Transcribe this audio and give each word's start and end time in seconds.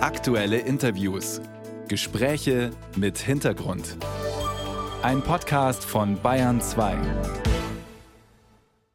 Aktuelle 0.00 0.58
Interviews. 0.58 1.40
Gespräche 1.88 2.70
mit 2.94 3.18
Hintergrund. 3.18 3.96
Ein 5.02 5.22
Podcast 5.22 5.84
von 5.84 6.22
Bayern 6.22 6.60
2. 6.60 6.96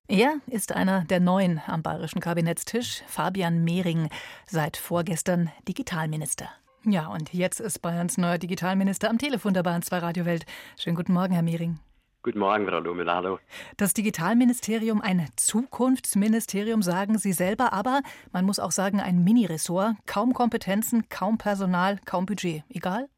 Er 0.07 0.35
ist 0.47 0.71
einer 0.71 1.03
der 1.03 1.19
Neuen 1.19 1.61
am 1.67 1.83
bayerischen 1.83 2.21
Kabinettstisch, 2.21 3.03
Fabian 3.05 3.65
Mehring, 3.65 4.07
seit 4.47 4.77
vorgestern 4.77 5.51
Digitalminister. 5.67 6.47
Ja, 6.85 7.07
und 7.07 7.33
jetzt 7.33 7.59
ist 7.59 7.81
Bayerns 7.81 8.17
neuer 8.17 8.37
Digitalminister 8.37 9.09
am 9.09 9.17
Telefon 9.17 9.53
der 9.53 9.63
Bayern 9.63 9.81
2 9.81 9.97
Radiowelt. 9.97 10.45
Schönen 10.77 10.95
guten 10.95 11.11
Morgen, 11.11 11.33
Herr 11.33 11.43
Mehring. 11.43 11.79
Guten 12.25 12.39
Morgen, 12.39 12.65
Frau 12.65 12.79
Lumel, 12.79 13.11
hallo. 13.11 13.37
Das 13.75 13.93
Digitalministerium 13.93 15.01
ein 15.01 15.27
Zukunftsministerium, 15.35 16.81
sagen 16.81 17.17
Sie 17.17 17.33
selber, 17.33 17.73
aber 17.73 17.99
man 18.31 18.45
muss 18.45 18.59
auch 18.59 18.71
sagen, 18.71 19.01
ein 19.01 19.25
Miniressort. 19.25 19.97
Kaum 20.05 20.33
Kompetenzen, 20.33 21.09
kaum 21.09 21.37
Personal, 21.37 21.99
kaum 22.05 22.25
Budget. 22.25 22.63
Egal? 22.69 23.09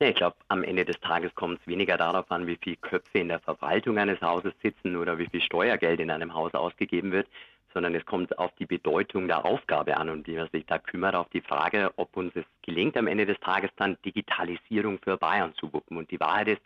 Ja, 0.00 0.06
ich 0.06 0.14
glaube, 0.14 0.36
am 0.46 0.62
Ende 0.62 0.84
des 0.84 1.00
Tages 1.00 1.34
kommt 1.34 1.60
es 1.60 1.66
weniger 1.66 1.96
darauf 1.96 2.30
an, 2.30 2.46
wie 2.46 2.56
viele 2.62 2.76
Köpfe 2.76 3.18
in 3.18 3.26
der 3.26 3.40
Verwaltung 3.40 3.98
eines 3.98 4.20
Hauses 4.20 4.52
sitzen 4.62 4.94
oder 4.94 5.18
wie 5.18 5.26
viel 5.26 5.42
Steuergeld 5.42 5.98
in 5.98 6.12
einem 6.12 6.32
Haus 6.32 6.54
ausgegeben 6.54 7.10
wird, 7.10 7.26
sondern 7.72 7.96
es 7.96 8.06
kommt 8.06 8.38
auf 8.38 8.52
die 8.60 8.66
Bedeutung 8.66 9.26
der 9.26 9.44
Aufgabe 9.44 9.96
an 9.96 10.10
und 10.10 10.28
wie 10.28 10.36
man 10.36 10.48
sich 10.52 10.64
da 10.64 10.78
kümmert, 10.78 11.16
auf 11.16 11.28
die 11.30 11.40
Frage, 11.40 11.90
ob 11.96 12.16
uns 12.16 12.30
es 12.36 12.44
gelingt, 12.62 12.96
am 12.96 13.08
Ende 13.08 13.26
des 13.26 13.40
Tages 13.40 13.70
dann 13.74 13.98
Digitalisierung 14.04 15.00
für 15.02 15.16
Bayern 15.16 15.54
zu 15.56 15.72
wuppen. 15.72 15.96
Und 15.96 16.12
die 16.12 16.20
Wahrheit 16.20 16.46
ist, 16.46 16.62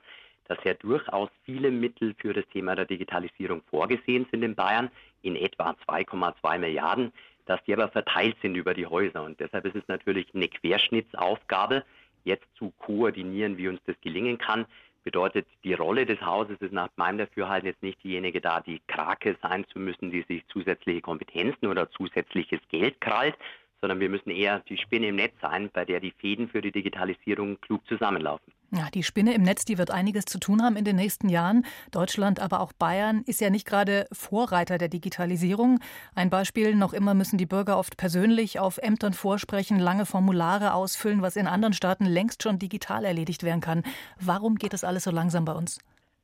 dass 0.48 0.58
ja 0.64 0.74
durchaus 0.74 1.30
viele 1.44 1.70
Mittel 1.70 2.14
für 2.18 2.32
das 2.32 2.46
Thema 2.48 2.74
der 2.74 2.86
Digitalisierung 2.86 3.62
vorgesehen 3.70 4.26
sind 4.30 4.42
in 4.42 4.54
Bayern, 4.54 4.90
in 5.22 5.36
etwa 5.36 5.76
2,2 5.86 6.58
Milliarden, 6.58 7.12
dass 7.46 7.62
die 7.64 7.72
aber 7.72 7.88
verteilt 7.88 8.36
sind 8.42 8.54
über 8.56 8.74
die 8.74 8.86
Häuser. 8.86 9.22
Und 9.22 9.38
deshalb 9.40 9.64
ist 9.66 9.76
es 9.76 9.88
natürlich 9.88 10.26
eine 10.34 10.48
Querschnittsaufgabe, 10.48 11.84
jetzt 12.24 12.46
zu 12.56 12.72
koordinieren, 12.78 13.56
wie 13.56 13.68
uns 13.68 13.80
das 13.86 13.96
gelingen 14.00 14.38
kann. 14.38 14.66
Bedeutet, 15.04 15.46
die 15.64 15.74
Rolle 15.74 16.04
des 16.04 16.20
Hauses 16.20 16.60
ist 16.60 16.72
nach 16.72 16.90
meinem 16.96 17.18
Dafürhalten 17.18 17.68
jetzt 17.68 17.82
nicht 17.82 18.02
diejenige 18.02 18.40
da, 18.40 18.60
die 18.60 18.80
Krake 18.88 19.36
sein 19.40 19.64
zu 19.72 19.78
müssen, 19.78 20.10
die 20.10 20.22
sich 20.22 20.46
zusätzliche 20.48 21.00
Kompetenzen 21.00 21.66
oder 21.66 21.90
zusätzliches 21.90 22.60
Geld 22.68 23.00
krallt, 23.00 23.36
sondern 23.80 24.00
wir 24.00 24.08
müssen 24.08 24.30
eher 24.30 24.60
die 24.68 24.76
Spinne 24.76 25.08
im 25.08 25.16
Netz 25.16 25.34
sein, 25.40 25.70
bei 25.72 25.84
der 25.84 26.00
die 26.00 26.12
Fäden 26.12 26.48
für 26.48 26.60
die 26.60 26.72
Digitalisierung 26.72 27.60
klug 27.60 27.86
zusammenlaufen. 27.86 28.52
Ja, 28.70 28.88
die 28.92 29.02
Spinne 29.02 29.32
im 29.32 29.42
Netz, 29.42 29.64
die 29.64 29.78
wird 29.78 29.90
einiges 29.90 30.26
zu 30.26 30.38
tun 30.38 30.62
haben 30.62 30.76
in 30.76 30.84
den 30.84 30.96
nächsten 30.96 31.30
Jahren. 31.30 31.64
Deutschland, 31.90 32.38
aber 32.38 32.60
auch 32.60 32.74
Bayern 32.74 33.22
ist 33.24 33.40
ja 33.40 33.48
nicht 33.48 33.66
gerade 33.66 34.06
Vorreiter 34.12 34.76
der 34.76 34.88
Digitalisierung. 34.88 35.80
Ein 36.14 36.28
Beispiel, 36.28 36.74
noch 36.74 36.92
immer 36.92 37.14
müssen 37.14 37.38
die 37.38 37.46
Bürger 37.46 37.78
oft 37.78 37.96
persönlich 37.96 38.58
auf 38.58 38.76
Ämtern 38.76 39.14
vorsprechen, 39.14 39.78
lange 39.78 40.04
Formulare 40.04 40.74
ausfüllen, 40.74 41.22
was 41.22 41.36
in 41.36 41.46
anderen 41.46 41.72
Staaten 41.72 42.04
längst 42.04 42.42
schon 42.42 42.58
digital 42.58 43.06
erledigt 43.06 43.42
werden 43.42 43.62
kann. 43.62 43.84
Warum 44.20 44.56
geht 44.56 44.74
das 44.74 44.84
alles 44.84 45.04
so 45.04 45.10
langsam 45.10 45.46
bei 45.46 45.52
uns? 45.52 45.78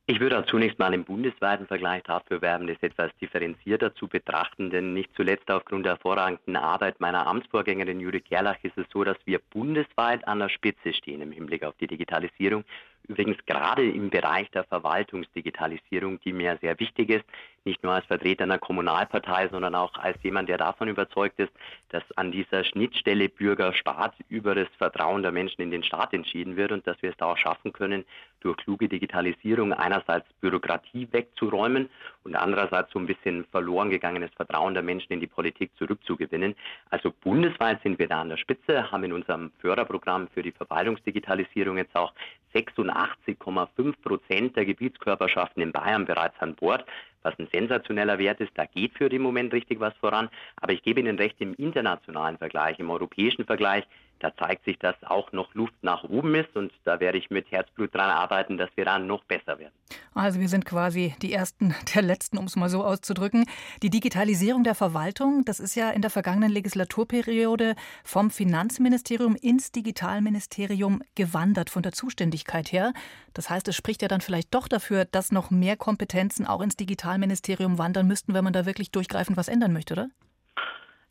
Ich 0.06 0.20
würde 0.20 0.38
auch 0.38 0.44
zunächst 0.44 0.78
mal 0.78 0.92
im 0.92 1.05
bundesweiten 1.05 1.66
Vergleich 1.66 2.02
dafür 2.02 2.42
werben, 2.42 2.66
das 2.66 2.77
etwas 2.83 3.10
differenzierter 3.22 3.94
zu 3.94 4.06
betrachten, 4.06 4.69
denn 4.69 4.92
nicht 4.92 5.08
zuletzt 5.16 5.50
aufgrund 5.50 5.86
der 5.86 5.94
hervorragenden 5.94 6.56
Arbeit 6.56 7.00
meiner 7.00 7.27
Amtsvorgängerin 7.27 8.00
Judith 8.00 8.25
Gerlach 8.28 8.58
ist 8.62 8.77
es 8.77 8.84
so, 8.92 9.02
dass 9.02 9.16
wir 9.25 9.38
bundesweit 9.38 10.28
an 10.28 10.41
der 10.41 10.50
Spitze 10.50 10.92
stehen 10.92 11.22
im 11.22 11.32
Hinblick 11.32 11.64
auf 11.64 11.75
die 11.80 11.86
Digitalisierung. 11.86 12.64
Übrigens 13.08 13.38
gerade 13.47 13.88
im 13.88 14.10
Bereich 14.10 14.50
der 14.50 14.64
Verwaltungsdigitalisierung, 14.64 16.20
die 16.20 16.34
mir 16.34 16.58
sehr 16.60 16.78
wichtig 16.80 17.08
ist, 17.08 17.25
nicht 17.64 17.82
nur 17.82 17.92
als 17.92 18.06
Vertreter 18.06 18.44
einer 18.44 18.58
Kommunalpartei, 18.58 19.48
sondern 19.48 19.74
auch 19.74 19.94
als 19.94 20.16
jemand, 20.22 20.48
der 20.48 20.58
davon 20.58 20.88
überzeugt 20.88 21.38
ist, 21.38 21.52
dass 21.88 22.02
an 22.16 22.32
dieser 22.32 22.64
Schnittstelle 22.64 23.28
Bürger-Staat 23.28 24.14
über 24.28 24.54
das 24.54 24.68
Vertrauen 24.78 25.22
der 25.22 25.32
Menschen 25.32 25.62
in 25.62 25.70
den 25.70 25.82
Staat 25.82 26.12
entschieden 26.12 26.56
wird 26.56 26.72
und 26.72 26.86
dass 26.86 27.00
wir 27.02 27.10
es 27.10 27.16
da 27.16 27.26
auch 27.26 27.38
schaffen 27.38 27.72
können, 27.72 28.04
durch 28.40 28.58
kluge 28.58 28.88
Digitalisierung 28.88 29.72
einerseits 29.72 30.26
Bürokratie 30.40 31.08
wegzuräumen 31.10 31.88
und 32.24 32.36
andererseits 32.36 32.92
so 32.92 32.98
ein 32.98 33.06
bisschen 33.06 33.47
verloren 33.47 33.91
gegangenes 33.91 34.30
Vertrauen 34.34 34.74
der 34.74 34.82
Menschen 34.82 35.14
in 35.14 35.20
die 35.20 35.26
Politik 35.26 35.70
zurückzugewinnen. 35.78 36.54
Also 36.91 37.10
bundesweit 37.10 37.82
sind 37.82 37.98
wir 37.98 38.08
da 38.08 38.20
an 38.20 38.28
der 38.28 38.36
Spitze, 38.36 38.91
haben 38.91 39.04
in 39.04 39.12
unserem 39.14 39.50
Förderprogramm 39.60 40.28
für 40.28 40.42
die 40.42 40.53
Verwaltungsdigitalisierung 40.53 41.78
jetzt 41.78 41.97
auch 41.97 42.12
86,5 42.54 43.94
Prozent 44.03 44.56
der 44.56 44.66
Gebietskörperschaften 44.66 45.62
in 45.62 45.72
Bayern 45.72 46.04
bereits 46.04 46.38
an 46.41 46.54
Bord 46.54 46.84
was 47.24 47.38
ein 47.38 47.48
sensationeller 47.52 48.18
Wert 48.18 48.40
ist. 48.40 48.52
Da 48.54 48.66
geht 48.66 48.92
für 48.96 49.08
den 49.08 49.22
Moment 49.22 49.52
richtig 49.52 49.80
was 49.80 49.94
voran. 49.96 50.28
Aber 50.56 50.72
ich 50.72 50.82
gebe 50.82 51.00
Ihnen 51.00 51.18
recht, 51.18 51.40
im 51.40 51.54
internationalen 51.54 52.38
Vergleich, 52.38 52.78
im 52.78 52.90
europäischen 52.90 53.44
Vergleich, 53.44 53.84
da 54.24 54.34
zeigt 54.36 54.64
sich, 54.64 54.78
dass 54.78 54.96
auch 55.02 55.32
noch 55.32 55.52
Luft 55.54 55.74
nach 55.82 56.02
oben 56.04 56.34
ist 56.34 56.56
und 56.56 56.72
da 56.84 56.98
werde 56.98 57.18
ich 57.18 57.28
mit 57.28 57.50
Herzblut 57.50 57.94
dran 57.94 58.08
arbeiten, 58.08 58.56
dass 58.56 58.70
wir 58.74 58.86
dann 58.86 59.06
noch 59.06 59.22
besser 59.24 59.58
werden. 59.58 59.74
Also 60.14 60.40
wir 60.40 60.48
sind 60.48 60.64
quasi 60.64 61.14
die 61.20 61.34
Ersten 61.34 61.74
der 61.94 62.00
Letzten, 62.00 62.38
um 62.38 62.46
es 62.46 62.56
mal 62.56 62.70
so 62.70 62.82
auszudrücken. 62.82 63.44
Die 63.82 63.90
Digitalisierung 63.90 64.64
der 64.64 64.74
Verwaltung, 64.74 65.44
das 65.44 65.60
ist 65.60 65.74
ja 65.74 65.90
in 65.90 66.00
der 66.00 66.10
vergangenen 66.10 66.50
Legislaturperiode 66.50 67.74
vom 68.02 68.30
Finanzministerium 68.30 69.36
ins 69.36 69.72
Digitalministerium 69.72 71.02
gewandert, 71.14 71.68
von 71.68 71.82
der 71.82 71.92
Zuständigkeit 71.92 72.72
her. 72.72 72.94
Das 73.34 73.50
heißt, 73.50 73.68
es 73.68 73.76
spricht 73.76 74.00
ja 74.00 74.08
dann 74.08 74.22
vielleicht 74.22 74.54
doch 74.54 74.68
dafür, 74.68 75.04
dass 75.04 75.32
noch 75.32 75.50
mehr 75.50 75.76
Kompetenzen 75.76 76.46
auch 76.46 76.62
ins 76.62 76.76
Digitalministerium 76.76 77.76
wandern 77.76 78.06
müssten, 78.06 78.32
wenn 78.32 78.44
man 78.44 78.54
da 78.54 78.64
wirklich 78.64 78.91
durchgreifend 78.91 79.36
was 79.36 79.48
ändern 79.48 79.74
möchte, 79.74 79.92
oder? 79.92 80.08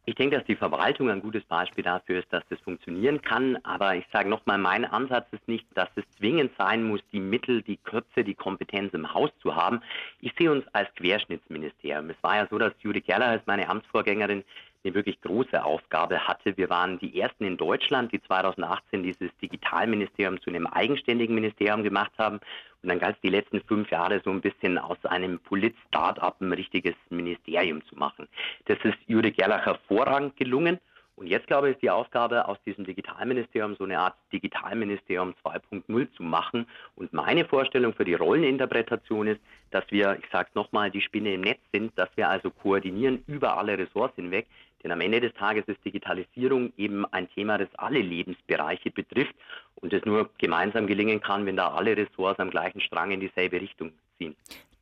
Ich 0.06 0.16
denke, 0.16 0.36
dass 0.36 0.46
die 0.46 0.58
Verwaltung 0.58 1.09
ein 1.09 1.22
gutes 1.22 1.46
Beispiel 1.46 1.84
dafür 1.84 2.19
ist, 2.19 2.31
dass 2.34 2.44
das 2.50 2.59
funktionieren 2.59 3.22
kann. 3.22 3.58
Aber 3.64 3.96
ich 3.96 4.06
sage 4.12 4.30
nochmal, 4.30 4.58
mein 4.58 4.84
Ansatz 4.84 5.28
ist 5.31 5.47
nicht, 5.47 5.66
dass 5.75 5.88
es 5.96 6.03
zwingend 6.18 6.52
sein 6.58 6.84
muss, 6.84 7.00
die 7.14 7.22
Mittel, 7.22 7.62
die 7.62 7.78
Köpfe, 7.78 8.25
die 8.25 8.36
Kompetenz 8.36 8.94
im 8.94 9.13
Haus 9.13 9.30
zu 9.42 9.56
haben. 9.56 9.81
Ich 10.19 10.34
sehe 10.38 10.52
uns 10.52 10.66
als 10.74 10.94
Querschnittsministerium. 10.96 12.09
Es 12.09 12.22
war 12.22 12.36
ja 12.36 12.47
so, 12.50 12.58
dass 12.58 12.74
Judith 12.81 13.06
Gerler 13.06 13.28
als 13.28 13.46
meine 13.46 13.69
Amtsvorgängerin 13.69 14.44
eine 14.84 14.94
wirklich 14.94 15.22
große 15.22 15.64
Aufgabe 15.64 16.28
hatte. 16.28 16.58
Wir 16.58 16.70
waren 16.70 17.00
die 17.00 17.20
ersten 17.20 17.46
in 17.46 17.58
Deutschland, 17.58 18.12
die 18.12 18.22
2018 18.22 19.04
dieses 19.04 19.30
Digitalministerium 19.42 20.42
zu 20.42 20.50
einem 20.50 20.68
eigenständigen 20.68 21.36
Ministerium 21.36 21.84
gemacht 21.84 22.12
haben. 22.18 22.40
Und 22.82 22.90
dann 22.90 23.00
es 23.00 23.20
die 23.24 23.30
letzten 23.30 23.62
fünf 23.62 23.90
Jahre 23.92 24.22
so 24.26 24.30
ein 24.30 24.42
bisschen 24.42 24.78
aus 24.78 24.98
einem 25.06 25.40
Polit-Startup 25.40 26.40
ein 26.42 26.52
richtiges 26.52 26.96
Ministerium 27.10 27.84
zu 27.86 27.96
machen. 27.96 28.28
Das 28.66 28.78
ist 28.84 28.98
Judith 29.08 29.36
Gerlach 29.38 29.66
hervorragend 29.66 30.36
gelungen. 30.36 30.80
Und 31.16 31.28
jetzt, 31.28 31.46
glaube 31.46 31.70
ich, 31.70 31.76
ist 31.76 31.84
die 31.84 31.92
Aufgabe, 31.92 32.48
aus 32.48 32.58
diesem 32.66 32.86
Digitalministerium 32.86 33.76
so 33.76 33.84
eine 33.84 34.00
Art 34.00 34.16
Digitalministerium 34.32 35.36
2.0 35.46 36.12
zu 36.14 36.24
machen. 36.24 36.66
Und 36.96 37.14
meine 37.14 37.46
Vorstellung 37.46 37.94
für 37.94 38.04
die 38.04 38.16
Rolleninterpretation 38.16 39.28
ist, 39.28 39.40
dass 39.70 39.84
wir, 39.90 40.18
ich 40.20 40.30
sage 40.32 40.50
nochmal, 40.56 40.90
die 40.90 41.02
Spinne 41.02 41.34
im 41.34 41.42
Netz 41.42 41.60
sind, 41.72 41.98
dass 41.98 42.10
wir 42.16 42.30
also 42.30 42.50
koordinieren 42.50 43.24
über 43.28 43.58
alle 43.58 43.78
Ressorts 43.78 44.16
hinweg. 44.16 44.48
Denn 44.84 44.92
am 44.92 45.02
Ende 45.02 45.22
des 45.22 45.34
Tages 45.34 45.64
ist 45.68 45.84
Digitalisierung 45.86 46.74
eben 46.78 47.06
ein 47.14 47.30
Thema, 47.30 47.58
das 47.58 47.70
alle 47.76 48.02
Lebensbereiche 48.02 48.92
betrifft 48.92 49.34
und 49.76 49.94
es 49.94 50.04
nur 50.06 50.30
gemeinsam 50.38 50.88
gelingen 50.88 51.22
kann, 51.22 51.46
wenn 51.46 51.56
da 51.56 51.70
alle 51.74 51.96
Ressorts 51.96 52.40
am 52.40 52.50
gleichen 52.50 52.82
Strang 52.82 53.12
in 53.12 53.20
dieselbe 53.20 53.62
Richtung 53.62 53.92
ziehen. 54.18 54.36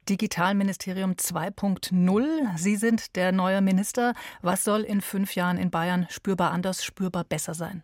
Digitalministerium 0.09 1.11
2.0. 1.11 2.57
Sie 2.57 2.75
sind 2.75 3.15
der 3.15 3.31
neue 3.31 3.61
Minister. 3.61 4.13
Was 4.41 4.63
soll 4.63 4.81
in 4.81 5.01
fünf 5.01 5.35
Jahren 5.35 5.57
in 5.57 5.69
Bayern 5.69 6.07
spürbar 6.09 6.51
anders, 6.51 6.83
spürbar 6.83 7.23
besser 7.23 7.53
sein? 7.53 7.83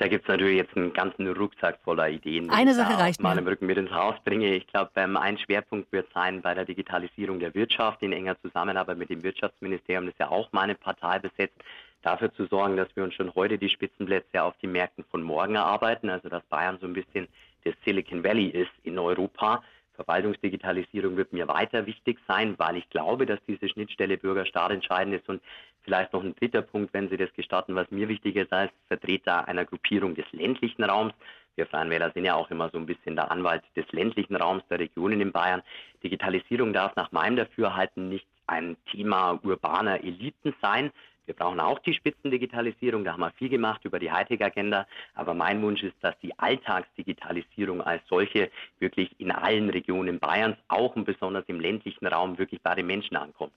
Da 0.00 0.08
gibt 0.08 0.24
es 0.24 0.28
natürlich 0.28 0.56
jetzt 0.56 0.74
einen 0.78 0.94
ganzen 0.94 1.28
Rucksack 1.28 1.78
voller 1.84 2.08
Ideen. 2.08 2.48
Eine 2.48 2.72
Sache 2.72 2.98
reicht 2.98 3.22
mir. 3.22 3.36
Rücken 3.46 3.66
mit 3.66 3.76
ins 3.76 3.90
Haus 3.90 4.14
bringe. 4.24 4.54
Ich 4.54 4.66
glaube, 4.66 4.90
ähm, 4.96 5.18
ein 5.18 5.36
Schwerpunkt 5.36 5.92
wird 5.92 6.10
sein 6.14 6.40
bei 6.40 6.54
der 6.54 6.64
Digitalisierung 6.64 7.38
der 7.38 7.54
Wirtschaft 7.54 8.02
in 8.02 8.14
enger 8.14 8.40
Zusammenarbeit 8.40 8.96
mit 8.96 9.10
dem 9.10 9.22
Wirtschaftsministerium, 9.22 10.06
das 10.06 10.14
ja 10.18 10.30
auch 10.30 10.48
meine 10.52 10.74
Partei 10.74 11.18
besetzt, 11.18 11.60
dafür 12.00 12.32
zu 12.32 12.46
sorgen, 12.46 12.78
dass 12.78 12.88
wir 12.96 13.04
uns 13.04 13.12
schon 13.12 13.34
heute 13.34 13.58
die 13.58 13.68
Spitzenplätze 13.68 14.42
auf 14.42 14.54
die 14.62 14.68
Märkten 14.68 15.04
von 15.10 15.22
morgen 15.22 15.56
erarbeiten. 15.56 16.08
Also 16.08 16.30
dass 16.30 16.42
Bayern 16.44 16.78
so 16.80 16.86
ein 16.86 16.94
bisschen 16.94 17.28
das 17.64 17.74
Silicon 17.84 18.24
Valley 18.24 18.46
ist 18.46 18.72
in 18.84 18.98
Europa 18.98 19.62
Verwaltungsdigitalisierung 20.00 21.18
wird 21.18 21.34
mir 21.34 21.46
weiter 21.46 21.84
wichtig 21.84 22.18
sein, 22.26 22.54
weil 22.56 22.76
ich 22.76 22.88
glaube, 22.88 23.26
dass 23.26 23.38
diese 23.46 23.68
Schnittstelle 23.68 24.16
Bürgerstaat 24.16 24.70
entscheidend 24.70 25.16
ist. 25.16 25.28
Und 25.28 25.42
vielleicht 25.82 26.12
noch 26.12 26.22
ein 26.22 26.34
dritter 26.34 26.62
Punkt, 26.62 26.92
wenn 26.94 27.08
Sie 27.08 27.16
das 27.16 27.32
gestatten, 27.34 27.74
was 27.74 27.90
mir 27.90 28.08
wichtig 28.08 28.36
ist 28.36 28.52
als 28.52 28.72
Vertreter 28.88 29.48
einer 29.48 29.64
Gruppierung 29.64 30.14
des 30.14 30.24
ländlichen 30.32 30.84
Raums. 30.84 31.14
Wir 31.56 31.66
Freien 31.66 31.90
Wähler 31.90 32.10
sind 32.12 32.24
ja 32.24 32.34
auch 32.34 32.50
immer 32.50 32.70
so 32.70 32.78
ein 32.78 32.86
bisschen 32.86 33.16
der 33.16 33.30
Anwalt 33.30 33.62
des 33.76 33.90
ländlichen 33.92 34.36
Raums, 34.36 34.62
der 34.70 34.78
Regionen 34.78 35.20
in 35.20 35.32
Bayern. 35.32 35.62
Digitalisierung 36.02 36.72
darf 36.72 36.94
nach 36.96 37.12
meinem 37.12 37.36
Dafürhalten 37.36 38.08
nicht 38.08 38.26
ein 38.46 38.76
Thema 38.90 39.38
urbaner 39.42 40.02
Eliten 40.02 40.54
sein, 40.62 40.90
wir 41.30 41.36
brauchen 41.36 41.60
auch 41.60 41.78
die 41.78 41.94
Spitzendigitalisierung, 41.94 43.04
da 43.04 43.12
haben 43.12 43.20
wir 43.20 43.30
viel 43.30 43.48
gemacht 43.48 43.84
über 43.84 44.00
die 44.00 44.10
Hightech-Agenda. 44.10 44.84
Aber 45.14 45.32
mein 45.32 45.62
Wunsch 45.62 45.80
ist, 45.84 45.94
dass 46.00 46.18
die 46.18 46.36
Alltagsdigitalisierung 46.36 47.82
als 47.82 48.02
solche 48.08 48.50
wirklich 48.80 49.14
in 49.20 49.30
allen 49.30 49.70
Regionen 49.70 50.18
Bayerns, 50.18 50.56
auch 50.66 50.96
und 50.96 51.04
besonders 51.04 51.44
im 51.46 51.60
ländlichen 51.60 52.08
Raum, 52.08 52.36
wirklich 52.36 52.60
bei 52.62 52.74
den 52.74 52.88
Menschen 52.88 53.16
ankommt. 53.16 53.52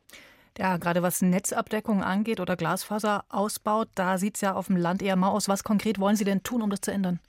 Ja, 0.57 0.77
gerade 0.77 1.01
was 1.01 1.21
Netzabdeckung 1.21 2.03
angeht 2.03 2.39
oder 2.39 2.55
Glasfaser 2.55 3.25
ausbaut, 3.29 3.87
da 3.95 4.17
sieht 4.17 4.35
es 4.35 4.41
ja 4.41 4.53
auf 4.53 4.67
dem 4.67 4.77
Land 4.77 5.01
eher 5.01 5.15
mal 5.15 5.29
aus. 5.29 5.49
Was 5.49 5.63
konkret 5.63 5.99
wollen 5.99 6.15
Sie 6.15 6.25
denn 6.25 6.43
tun, 6.43 6.61
um 6.61 6.69
das 6.69 6.81
zu 6.81 6.91
ändern? 6.91 7.19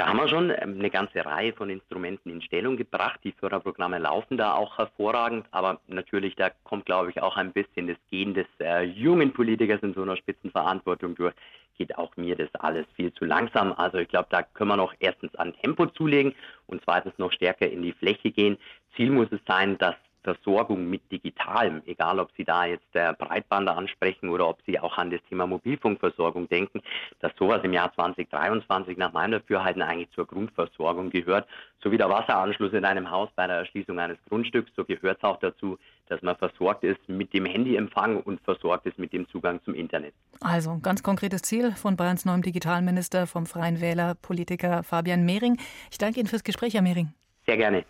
Da 0.00 0.06
haben 0.06 0.16
wir 0.16 0.28
schon 0.28 0.48
ähm, 0.48 0.76
eine 0.78 0.88
ganze 0.88 1.24
Reihe 1.26 1.52
von 1.52 1.68
Instrumenten 1.68 2.30
in 2.30 2.40
Stellung 2.40 2.78
gebracht. 2.78 3.20
Die 3.22 3.32
Förderprogramme 3.32 3.98
laufen 3.98 4.38
da 4.38 4.54
auch 4.54 4.78
hervorragend, 4.78 5.46
aber 5.50 5.78
natürlich, 5.88 6.36
da 6.36 6.50
kommt, 6.64 6.86
glaube 6.86 7.10
ich, 7.10 7.20
auch 7.20 7.36
ein 7.36 7.52
bisschen 7.52 7.86
das 7.86 7.98
Gehen 8.10 8.32
des 8.32 8.46
äh, 8.60 8.82
jungen 8.82 9.34
Politikers 9.34 9.82
in 9.82 9.92
so 9.92 10.00
einer 10.00 10.16
Spitzenverantwortung 10.16 11.16
durch. 11.16 11.34
Geht 11.76 11.98
auch 11.98 12.16
mir 12.16 12.34
das 12.34 12.48
alles 12.54 12.86
viel 12.96 13.12
zu 13.12 13.26
langsam. 13.26 13.74
Also 13.74 13.98
ich 13.98 14.08
glaube, 14.08 14.28
da 14.30 14.42
können 14.42 14.70
wir 14.70 14.76
noch 14.78 14.94
erstens 15.00 15.34
an 15.34 15.52
Tempo 15.62 15.84
zulegen 15.84 16.34
und 16.66 16.82
zweitens 16.82 17.18
noch 17.18 17.32
stärker 17.32 17.68
in 17.68 17.82
die 17.82 17.92
Fläche 17.92 18.30
gehen. 18.30 18.56
Ziel 18.96 19.10
muss 19.10 19.28
es 19.32 19.40
sein, 19.46 19.76
dass 19.76 19.96
Versorgung 20.22 20.88
mit 20.88 21.10
Digitalem, 21.10 21.82
egal 21.86 22.20
ob 22.20 22.30
Sie 22.36 22.44
da 22.44 22.66
jetzt 22.66 22.86
der 22.94 23.14
Breitbander 23.14 23.76
ansprechen 23.76 24.28
oder 24.28 24.48
ob 24.48 24.60
Sie 24.66 24.78
auch 24.78 24.96
an 24.98 25.10
das 25.10 25.20
Thema 25.28 25.46
Mobilfunkversorgung 25.46 26.48
denken, 26.48 26.82
dass 27.20 27.32
sowas 27.38 27.60
im 27.64 27.72
Jahr 27.72 27.92
2023 27.94 28.96
nach 28.96 29.12
meinem 29.12 29.32
Dafürhalten 29.32 29.82
eigentlich 29.82 30.10
zur 30.10 30.26
Grundversorgung 30.26 31.10
gehört. 31.10 31.48
So 31.82 31.90
wie 31.90 31.96
der 31.96 32.10
Wasseranschluss 32.10 32.72
in 32.72 32.84
einem 32.84 33.10
Haus 33.10 33.30
bei 33.34 33.46
der 33.46 33.56
Erschließung 33.56 33.98
eines 33.98 34.18
Grundstücks, 34.28 34.70
so 34.76 34.84
gehört 34.84 35.18
es 35.18 35.24
auch 35.24 35.38
dazu, 35.38 35.78
dass 36.08 36.20
man 36.22 36.36
versorgt 36.36 36.84
ist 36.84 37.08
mit 37.08 37.32
dem 37.32 37.46
Handyempfang 37.46 38.22
und 38.22 38.40
versorgt 38.42 38.86
ist 38.86 38.98
mit 38.98 39.12
dem 39.12 39.28
Zugang 39.28 39.62
zum 39.64 39.74
Internet. 39.74 40.12
Also 40.40 40.78
ganz 40.82 41.02
konkretes 41.02 41.42
Ziel 41.42 41.72
von 41.72 41.96
Bayerns 41.96 42.24
neuem 42.24 42.42
Digitalminister, 42.42 43.26
vom 43.26 43.46
Freien 43.46 43.80
Wähler, 43.80 44.16
Politiker 44.16 44.82
Fabian 44.82 45.24
Mehring. 45.24 45.56
Ich 45.90 45.98
danke 45.98 46.20
Ihnen 46.20 46.28
fürs 46.28 46.44
Gespräch, 46.44 46.74
Herr 46.74 46.82
Mehring. 46.82 47.14
Sehr 47.46 47.56
gerne. 47.56 47.84